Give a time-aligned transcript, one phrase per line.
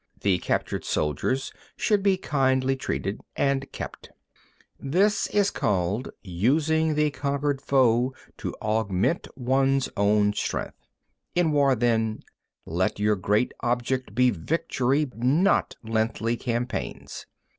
[0.21, 4.07] The captured soldiers should be kindly treated and kept.
[4.79, 4.91] 18.
[4.91, 10.87] This is called, using the conquered foe to augment one's own strength.
[11.35, 11.45] 19.
[11.45, 12.23] In war, then,
[12.65, 17.27] let your great object be victory, not lengthy campaigns.